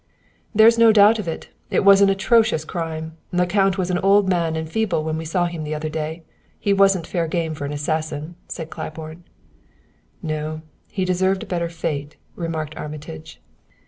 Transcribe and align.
"There 0.55 0.65
is 0.65 0.79
no 0.79 0.91
doubt 0.91 1.19
of 1.19 1.27
it. 1.27 1.49
It 1.69 1.85
was 1.85 2.01
an 2.01 2.09
atrocious 2.09 2.65
crime; 2.65 3.17
the 3.29 3.45
count 3.45 3.77
was 3.77 3.91
an 3.91 3.99
old 3.99 4.27
man 4.27 4.55
and 4.55 4.67
feeble 4.67 5.03
when 5.03 5.15
we 5.15 5.25
saw 5.25 5.45
him 5.45 5.63
the 5.63 5.75
other 5.75 5.89
day. 5.89 6.23
He 6.59 6.73
wasn't 6.73 7.05
fair 7.05 7.27
game 7.27 7.53
for 7.53 7.65
an 7.65 7.71
assassin," 7.71 8.33
said 8.47 8.71
Claiborne. 8.71 9.25
"No; 10.23 10.63
he 10.87 11.05
deserved 11.05 11.43
a 11.43 11.45
better 11.45 11.69
fate," 11.69 12.15
remarked 12.35 12.75
Armitage. 12.75 13.39